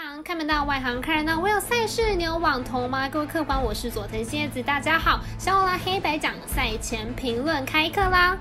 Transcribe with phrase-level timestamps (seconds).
[0.00, 1.40] 行看门道，外行看热闹。
[1.40, 3.08] 我有赛事，你有网投吗？
[3.08, 5.18] 各位客官，我是佐藤蝎子，大家好。
[5.40, 8.38] 小我拉黑白讲赛前评论开课啦。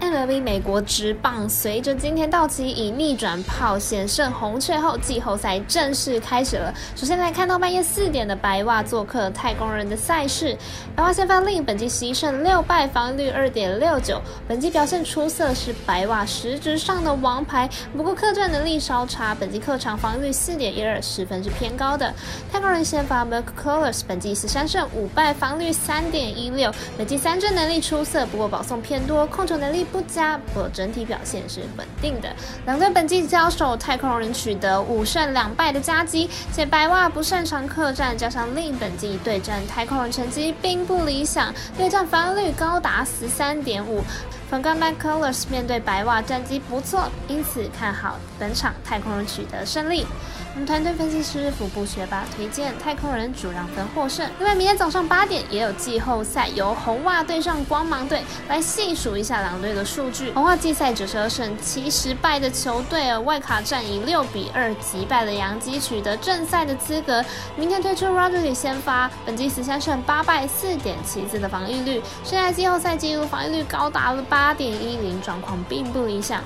[0.00, 6.72] MLB 美国职棒随着今天道奇以逆转炮险胜红雀后，季后赛正式开始了。
[6.94, 10.56] 首先来看到半夜四点的白袜做客太空人的赛事，
[10.94, 17.68] 白袜先发令本季十一胜六败，防御率二点六九，本季表现出色，是白袜实质上的王牌。
[17.96, 22.12] 不过客战能力稍差，本季客场防御率四点一二，十分是偏高的。
[22.52, 29.83] 太空人先发 Mark Colors 本季十三胜五败，防御率三点一六，本季三振能力出色，不过保送偏多，控球能力。
[29.84, 32.28] 不佳，不过整体表现是稳定的。
[32.66, 44.02] 两队本季交手，太空人取得五胜两败的佳绩，且白袜不擅长客战，加上另一本季对战太空人成绩并不理想，对战防御率高达十三点五。
[44.50, 50.06] 反观 McCullers 面对白袜战绩不错，因此看好本场太空人取得胜利。
[50.54, 54.24] 我们团队分析师福布学霸推荐太空人主让分获胜。
[54.38, 60.30] 另外，明天早上八点也有季后赛，由红袜对上光芒队，来细数一下两队的数据。
[60.30, 67.24] 红袜季赛九十二胜七十败的球队，外卡战以六比二击败了洋基，取得正赛的资格。
[67.56, 76.40] 明天推出 Rodriguez 先发，本季十三胜八败，四点七四的防御率，现在季后赛纪录防御率高达了八点一零，状况并不理想。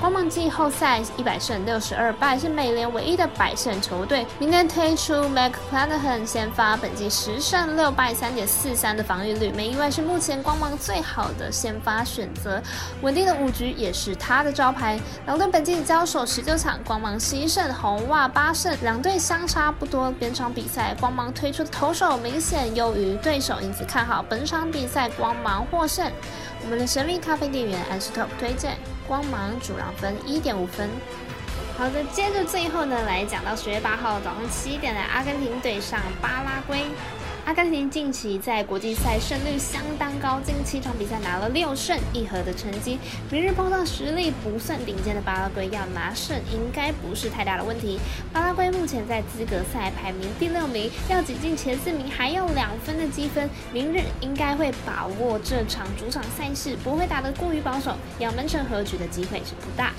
[0.00, 4.26] 光芒季后赛一百胜六十二败，是美联唯一的百胜球队。
[4.38, 12.62] 明天推出 Mac c l a n a h a n 先发，本季十胜六败，三点四三的防御率，没意外是目前光芒最好的先发选择。
[13.00, 15.00] 稳定的五局也是他的招牌。
[15.26, 20.12] 两队本季交手十九场，光芒十一胜，红袜八胜，两队相差不多。
[20.20, 26.10] 本场比赛光芒推出的投手明显优于对手，因此看好本场比赛光芒获胜。
[26.62, 28.76] 我们的神秘咖啡店员 a s Top 推荐。
[29.06, 30.88] 光芒主要分一点五分。
[31.76, 36.86] 好的，接着最后呢，来讲到十月八号早上七点的阿根廷对上巴拉圭。
[37.44, 42.98] 阿根廷近期在国际赛胜率相当高，近七场比赛拿了六胜一和的成绩。
[43.30, 48.00] 明日碰到实力不算顶尖的巴拉圭，要拿胜应该不是太大的问题。
[48.32, 53.46] 巴拉圭目前在资格赛排名第六名，要挤进前四名还有两分的积分。
[53.70, 59.92] 明日应该会把握这场主场赛事，不会打得过于保守，要门成和局的机会是不大。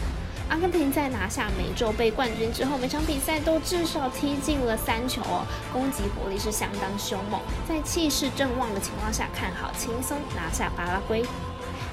[0.48, 7.42] 阿根廷在拿下美洲杯冠军之后，每场比赛都至少踢进了三球哦，攻击火力是相当凶猛。
[7.68, 11.24] 在气势正旺的情况下，看好轻松拿下巴拉圭。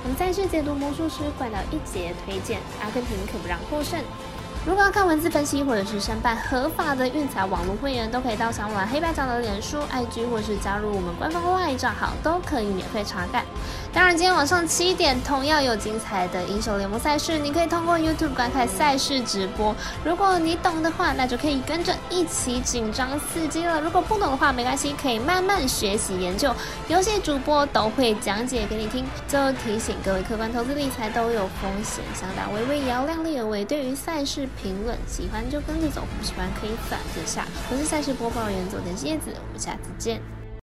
[0.05, 3.99] 我们再次解读魔术师怪盗一节，推荐阿根廷可不让获胜。
[4.65, 13.45] 如果要看文字分析或者是申办合法的运彩网络会员，都可以到小碗黑白长的脸书、IG，或是加入我们官方外账号，都可以免费查看。
[13.95, 19.75] 当然，今天晚上七点同样有精彩的英雄联盟赛事，你可以通过 YouTube 观看赛事直播。
[20.03, 23.81] 如果你懂的话，那就可以跟着一起紧张刺激了。
[23.81, 26.55] 如果不懂的话，没关系，可以慢慢学习研究。
[26.89, 29.05] 游戏主播都会讲解给你听。
[29.29, 33.65] 最后提醒各位，客观投资理财都有风险，想打微微也要量力而为。
[33.65, 34.49] 对于赛事。
[34.63, 37.45] 评论喜欢就跟着走，不喜欢可以反着下。
[37.71, 40.42] 我是赛事播报员佐藤叶子，我们下次见。